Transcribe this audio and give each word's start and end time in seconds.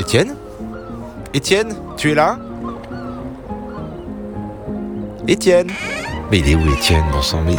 Étienne 0.00 0.36
Étienne, 1.34 1.76
tu 1.96 2.10
es 2.10 2.14
là 2.14 2.38
Étienne 5.28 5.70
Mais 6.30 6.38
il 6.38 6.50
est 6.50 6.54
où 6.54 6.72
Étienne, 6.74 7.04
bon 7.12 7.22
sang 7.22 7.42
Mais, 7.44 7.56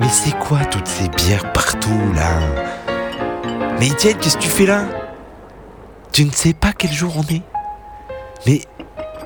mais 0.00 0.08
c'est 0.08 0.36
quoi 0.38 0.64
toutes 0.70 0.88
ces 0.88 1.08
bières 1.08 1.52
partout 1.52 2.00
là 2.14 2.40
Mais 3.78 3.88
Étienne, 3.88 4.16
qu'est-ce 4.18 4.36
que 4.36 4.42
tu 4.42 4.48
fais 4.48 4.66
là 4.66 4.84
Tu 6.12 6.24
ne 6.24 6.30
sais 6.30 6.54
pas 6.54 6.72
quel 6.76 6.92
jour 6.92 7.12
on 7.16 7.34
est 7.34 7.42
Mais 8.46 8.62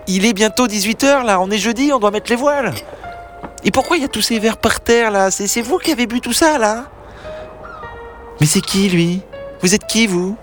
il 0.07 0.27
est 0.27 0.33
bientôt 0.33 0.67
18h 0.67 1.25
là, 1.25 1.41
on 1.41 1.51
est 1.51 1.59
jeudi, 1.59 1.93
on 1.93 1.99
doit 1.99 2.11
mettre 2.11 2.31
les 2.31 2.37
voiles. 2.37 2.73
Et 3.65 3.71
pourquoi 3.71 3.97
il 3.97 4.03
y 4.03 4.07
a 4.07 4.09
tous 4.09 4.23
ces 4.23 4.39
verres 4.39 4.59
par 4.59 4.81
terre 4.81 5.11
là 5.11 5.31
C'est 5.31 5.47
c'est 5.47 5.63
vous 5.63 5.79
qui 5.79 5.93
avez 5.93 6.07
bu 6.07 6.21
tout 6.21 6.33
ça 6.33 6.59
là 6.59 6.85
Mais 8.41 8.47
c'est 8.47 8.61
qui 8.61 8.89
lui 8.89 9.23
Vous 9.63 9.75
êtes 9.75 9.87
qui 9.87 10.07
vous 10.07 10.37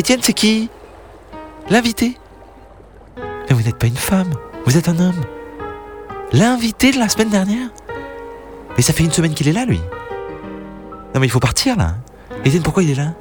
Étienne, 0.00 0.20
c'est 0.22 0.32
qui 0.32 0.70
L'invité 1.68 2.16
Mais 3.18 3.54
vous 3.54 3.60
n'êtes 3.62 3.76
pas 3.76 3.86
une 3.86 3.96
femme, 3.96 4.30
vous 4.64 4.78
êtes 4.78 4.88
un 4.88 4.98
homme. 4.98 5.20
L'invité 6.32 6.90
de 6.90 6.98
la 6.98 7.10
semaine 7.10 7.28
dernière 7.28 7.68
Mais 8.78 8.82
ça 8.82 8.94
fait 8.94 9.04
une 9.04 9.10
semaine 9.12 9.34
qu'il 9.34 9.46
est 9.46 9.52
là, 9.52 9.66
lui. 9.66 9.78
Non 11.14 11.20
mais 11.20 11.26
il 11.26 11.30
faut 11.30 11.38
partir 11.38 11.76
là. 11.76 11.96
Étienne, 12.46 12.62
pourquoi 12.62 12.82
il 12.82 12.90
est 12.90 12.94
là 12.94 13.12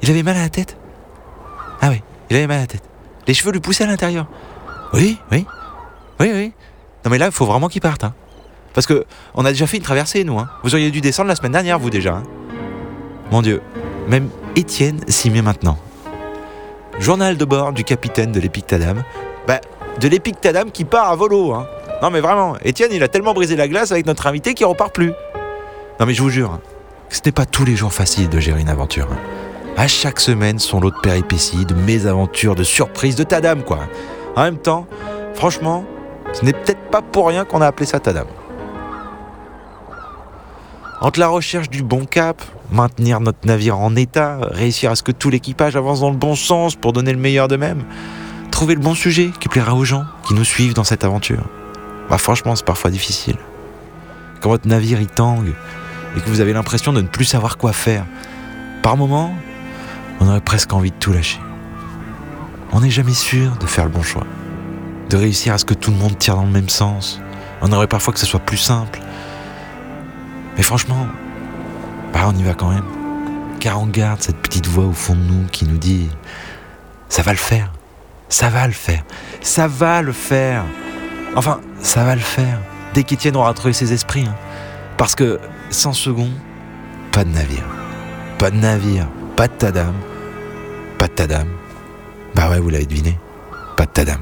Il 0.00 0.10
avait 0.10 0.22
mal 0.22 0.38
à 0.38 0.40
la 0.42 0.48
tête 0.48 0.78
Ah 1.82 1.90
oui, 1.90 2.02
il 2.30 2.36
avait 2.36 2.46
mal 2.46 2.56
à 2.56 2.60
la 2.62 2.66
tête. 2.66 2.88
Les 3.28 3.34
cheveux 3.34 3.52
lui 3.52 3.60
poussaient 3.60 3.84
à 3.84 3.86
l'intérieur. 3.86 4.26
Oui, 4.94 5.18
oui. 5.32 5.44
Oui, 6.18 6.30
oui. 6.32 6.52
Non 7.04 7.10
mais 7.10 7.18
là, 7.18 7.26
il 7.26 7.32
faut 7.32 7.44
vraiment 7.44 7.68
qu'il 7.68 7.82
parte. 7.82 8.04
hein. 8.04 8.14
Parce 8.72 8.86
que 8.86 9.04
on 9.34 9.44
a 9.44 9.50
déjà 9.50 9.66
fait 9.66 9.76
une 9.76 9.82
traversée, 9.82 10.24
nous. 10.24 10.38
hein. 10.38 10.48
Vous 10.62 10.74
auriez 10.74 10.90
dû 10.90 11.02
descendre 11.02 11.28
la 11.28 11.36
semaine 11.36 11.52
dernière, 11.52 11.78
vous 11.78 11.90
déjà. 11.90 12.14
hein. 12.14 12.22
Mon 13.30 13.42
Dieu, 13.42 13.60
même 14.08 14.30
Étienne 14.56 15.00
s'y 15.08 15.30
met 15.30 15.42
maintenant. 15.42 15.78
Journal 17.00 17.36
de 17.36 17.44
bord 17.44 17.72
du 17.72 17.82
capitaine 17.82 18.30
de 18.32 18.38
l'Épictadam. 18.38 19.02
Bah, 19.48 19.60
de 20.00 20.08
l'Épictadam 20.08 20.70
qui 20.70 20.84
part 20.84 21.10
à 21.10 21.16
volo. 21.16 21.52
Hein. 21.52 21.66
Non 22.02 22.10
mais 22.10 22.20
vraiment, 22.20 22.56
Étienne, 22.64 22.90
il 22.92 23.02
a 23.02 23.08
tellement 23.08 23.34
brisé 23.34 23.56
la 23.56 23.66
glace 23.66 23.90
avec 23.90 24.06
notre 24.06 24.26
invité 24.26 24.54
qu'il 24.54 24.66
repart 24.66 24.94
plus. 24.94 25.12
Non 25.98 26.06
mais 26.06 26.14
je 26.14 26.22
vous 26.22 26.30
jure, 26.30 26.52
hein, 26.52 26.60
ce 27.08 27.20
n'est 27.24 27.32
pas 27.32 27.46
tous 27.46 27.64
les 27.64 27.76
jours 27.76 27.92
facile 27.92 28.28
de 28.28 28.38
gérer 28.38 28.60
une 28.60 28.68
aventure. 28.68 29.08
hein. 29.10 29.18
À 29.76 29.88
chaque 29.88 30.20
semaine, 30.20 30.60
son 30.60 30.78
lot 30.78 30.90
de 30.90 31.00
péripéties, 31.02 31.64
de 31.64 31.74
mésaventures, 31.74 32.54
de 32.54 32.62
surprises, 32.62 33.16
de 33.16 33.24
Tadam, 33.24 33.62
quoi. 33.62 33.80
En 34.36 34.42
même 34.44 34.58
temps, 34.58 34.86
franchement, 35.34 35.84
ce 36.32 36.44
n'est 36.44 36.52
peut-être 36.52 36.90
pas 36.92 37.02
pour 37.02 37.26
rien 37.26 37.44
qu'on 37.44 37.60
a 37.60 37.66
appelé 37.66 37.86
ça 37.86 37.98
Tadam. 37.98 38.26
Entre 41.04 41.20
la 41.20 41.28
recherche 41.28 41.68
du 41.68 41.82
bon 41.82 42.06
cap, 42.06 42.40
maintenir 42.72 43.20
notre 43.20 43.46
navire 43.46 43.78
en 43.78 43.94
état, 43.94 44.38
réussir 44.40 44.90
à 44.90 44.96
ce 44.96 45.02
que 45.02 45.12
tout 45.12 45.28
l'équipage 45.28 45.76
avance 45.76 46.00
dans 46.00 46.08
le 46.08 46.16
bon 46.16 46.34
sens 46.34 46.76
pour 46.76 46.94
donner 46.94 47.12
le 47.12 47.18
meilleur 47.18 47.46
d'eux-mêmes, 47.46 47.84
trouver 48.50 48.74
le 48.74 48.80
bon 48.80 48.94
sujet 48.94 49.30
qui 49.38 49.50
plaira 49.50 49.74
aux 49.74 49.84
gens 49.84 50.06
qui 50.26 50.32
nous 50.32 50.44
suivent 50.44 50.72
dans 50.72 50.82
cette 50.82 51.04
aventure. 51.04 51.44
Bah 52.08 52.16
franchement, 52.16 52.56
c'est 52.56 52.64
parfois 52.64 52.90
difficile. 52.90 53.36
Quand 54.40 54.48
votre 54.48 54.66
navire 54.66 54.98
y 54.98 55.06
tangue 55.06 55.52
et 56.16 56.20
que 56.22 56.30
vous 56.30 56.40
avez 56.40 56.54
l'impression 56.54 56.94
de 56.94 57.02
ne 57.02 57.06
plus 57.06 57.26
savoir 57.26 57.58
quoi 57.58 57.74
faire, 57.74 58.06
par 58.82 58.96
moments, 58.96 59.34
on 60.20 60.28
aurait 60.28 60.40
presque 60.40 60.72
envie 60.72 60.90
de 60.90 60.96
tout 60.96 61.12
lâcher. 61.12 61.40
On 62.72 62.80
n'est 62.80 62.88
jamais 62.88 63.12
sûr 63.12 63.58
de 63.58 63.66
faire 63.66 63.84
le 63.84 63.90
bon 63.90 64.02
choix, 64.02 64.24
de 65.10 65.18
réussir 65.18 65.52
à 65.52 65.58
ce 65.58 65.66
que 65.66 65.74
tout 65.74 65.90
le 65.90 65.98
monde 65.98 66.16
tire 66.18 66.36
dans 66.36 66.46
le 66.46 66.50
même 66.50 66.70
sens. 66.70 67.20
On 67.60 67.72
aurait 67.72 67.88
parfois 67.88 68.14
que 68.14 68.20
ce 68.20 68.26
soit 68.26 68.40
plus 68.40 68.56
simple. 68.56 69.00
Mais 70.56 70.62
franchement, 70.62 71.06
bah 72.12 72.20
on 72.26 72.34
y 72.36 72.42
va 72.42 72.54
quand 72.54 72.70
même. 72.70 72.84
Car 73.60 73.80
on 73.80 73.86
garde 73.86 74.20
cette 74.22 74.36
petite 74.36 74.66
voix 74.66 74.84
au 74.84 74.92
fond 74.92 75.14
de 75.14 75.20
nous 75.20 75.46
qui 75.50 75.64
nous 75.66 75.78
dit 75.78 76.08
Ça 77.08 77.22
va 77.22 77.32
le 77.32 77.38
faire, 77.38 77.72
ça 78.28 78.48
va 78.50 78.66
le 78.66 78.72
faire, 78.72 79.02
ça 79.40 79.66
va 79.68 80.02
le 80.02 80.12
faire. 80.12 80.64
Enfin, 81.36 81.60
ça 81.80 82.04
va 82.04 82.14
le 82.14 82.20
faire. 82.20 82.58
Dès 82.92 83.02
qu'Étienne 83.02 83.36
aura 83.36 83.52
trouvé 83.54 83.72
ses 83.72 83.92
esprits. 83.92 84.24
hein. 84.28 84.34
Parce 84.96 85.14
que, 85.16 85.40
sans 85.70 85.92
second, 85.92 86.30
pas 87.10 87.24
de 87.24 87.30
navire. 87.30 87.64
Pas 88.38 88.50
de 88.50 88.56
navire, 88.56 89.08
pas 89.36 89.48
de 89.48 89.52
Tadam. 89.54 89.92
Pas 90.98 91.08
de 91.08 91.12
Tadam. 91.12 91.48
Bah 92.36 92.50
ouais, 92.50 92.60
vous 92.60 92.68
l'avez 92.70 92.86
deviné. 92.86 93.18
Pas 93.76 93.86
de 93.86 93.90
Tadam. 93.90 94.18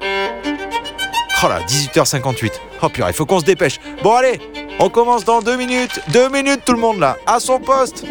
Oh 0.00 1.48
là, 1.48 1.60
18h58. 1.68 2.52
Oh 2.82 2.88
purée, 2.88 3.10
il 3.10 3.14
faut 3.14 3.26
qu'on 3.26 3.40
se 3.40 3.44
dépêche. 3.44 3.78
Bon 4.02 4.14
allez, 4.14 4.40
on 4.78 4.88
commence 4.88 5.24
dans 5.24 5.40
deux 5.40 5.56
minutes. 5.56 6.00
Deux 6.08 6.28
minutes 6.28 6.60
tout 6.64 6.72
le 6.72 6.78
monde 6.80 6.98
là, 7.00 7.16
à 7.26 7.40
son 7.40 7.58
poste. 7.58 8.04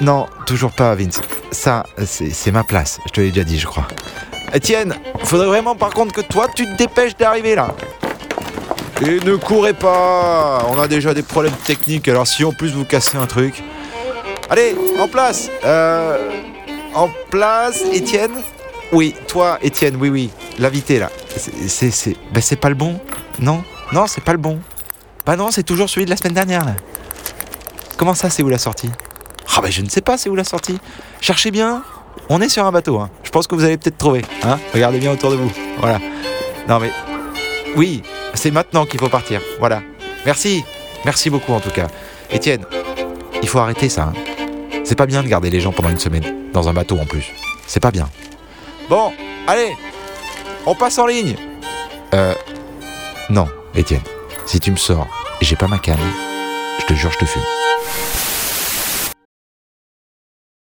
Non, 0.00 0.26
toujours 0.46 0.72
pas 0.72 0.94
Vince. 0.94 1.20
Ça, 1.50 1.84
c'est 2.04 2.50
ma 2.52 2.64
place. 2.64 2.98
Je 3.06 3.10
te 3.12 3.20
l'ai 3.20 3.30
déjà 3.30 3.44
dit, 3.44 3.58
je 3.58 3.66
crois. 3.66 3.86
Etienne, 4.54 4.94
faudrait 5.24 5.46
vraiment 5.46 5.74
par 5.74 5.90
contre 5.90 6.12
que 6.14 6.20
toi 6.20 6.46
tu 6.54 6.64
te 6.66 6.74
dépêches 6.76 7.16
d'arriver 7.16 7.54
là. 7.54 7.74
Et 9.02 9.18
ne 9.20 9.34
courez 9.36 9.72
pas 9.72 10.64
On 10.70 10.78
a 10.80 10.86
déjà 10.86 11.12
des 11.14 11.22
problèmes 11.24 11.54
techniques, 11.64 12.06
alors 12.08 12.26
si 12.26 12.44
en 12.44 12.52
plus 12.52 12.72
vous 12.72 12.84
cassez 12.84 13.16
un 13.18 13.26
truc. 13.26 13.62
Allez, 14.50 14.76
en 14.98 15.08
place 15.08 15.48
Euh, 15.64 16.30
En 16.94 17.08
place, 17.30 17.82
Étienne 17.92 18.30
Oui, 18.92 19.14
toi, 19.26 19.58
Étienne, 19.62 19.96
oui, 19.96 20.08
oui. 20.10 20.30
L'invité 20.58 20.98
là. 21.00 21.10
C'est- 21.36 21.90
C'est 21.90 22.16
ben, 22.32 22.40
c'est 22.40 22.54
pas 22.56 22.68
le 22.68 22.76
bon 22.76 23.00
Non? 23.40 23.64
Non, 23.92 24.06
c'est 24.06 24.22
pas 24.22 24.32
le 24.32 24.38
bon. 24.38 24.60
Bah 25.26 25.36
non, 25.36 25.50
c'est 25.50 25.62
toujours 25.62 25.88
celui 25.88 26.04
de 26.04 26.10
la 26.10 26.16
semaine 26.16 26.34
dernière 26.34 26.64
là. 26.64 26.74
Comment 27.96 28.14
ça, 28.14 28.28
c'est 28.30 28.42
où 28.42 28.48
la 28.48 28.58
sortie? 28.58 28.90
Ah 29.56 29.60
bah 29.60 29.70
je 29.70 29.80
ne 29.82 29.88
sais 29.88 30.00
pas, 30.00 30.18
c'est 30.18 30.28
où 30.28 30.34
la 30.34 30.44
sortie. 30.44 30.78
Cherchez 31.20 31.50
bien. 31.50 31.82
On 32.28 32.40
est 32.40 32.48
sur 32.48 32.64
un 32.64 32.72
bateau, 32.72 32.98
hein. 32.98 33.10
Je 33.22 33.30
pense 33.30 33.46
que 33.46 33.54
vous 33.54 33.64
allez 33.64 33.76
peut-être 33.76 33.98
trouver. 33.98 34.22
Hein 34.42 34.58
Regardez 34.72 34.98
bien 34.98 35.12
autour 35.12 35.30
de 35.30 35.36
vous. 35.36 35.50
Voilà. 35.78 35.98
Non 36.68 36.78
mais. 36.78 36.90
Oui, 37.76 38.02
c'est 38.34 38.50
maintenant 38.50 38.86
qu'il 38.86 39.00
faut 39.00 39.08
partir. 39.08 39.40
Voilà. 39.58 39.82
Merci. 40.26 40.64
Merci 41.04 41.30
beaucoup 41.30 41.52
en 41.52 41.60
tout 41.60 41.70
cas. 41.70 41.86
Étienne, 42.30 42.64
il 43.42 43.48
faut 43.48 43.58
arrêter 43.58 43.88
ça. 43.88 44.04
hein. 44.04 44.12
C'est 44.84 44.94
pas 44.96 45.06
bien 45.06 45.22
de 45.22 45.28
garder 45.28 45.50
les 45.50 45.60
gens 45.60 45.72
pendant 45.72 45.90
une 45.90 45.98
semaine. 45.98 46.50
Dans 46.52 46.68
un 46.68 46.72
bateau 46.72 46.98
en 46.98 47.04
plus. 47.06 47.26
C'est 47.66 47.80
pas 47.80 47.90
bien. 47.90 48.08
Bon, 48.88 49.12
allez. 49.46 49.74
On 50.66 50.74
passe 50.74 50.98
en 50.98 51.06
ligne. 51.06 51.36
Euh. 52.14 52.34
Non, 53.30 53.48
Étienne. 53.74 54.00
Si 54.46 54.60
tu 54.60 54.70
me 54.70 54.76
sors 54.76 55.08
et 55.40 55.44
j'ai 55.44 55.56
pas 55.56 55.66
ma 55.66 55.78
canne, 55.78 55.98
je 56.80 56.86
te 56.86 56.94
jure, 56.94 57.10
je 57.10 57.18
te 57.18 57.24
fume. 57.24 57.42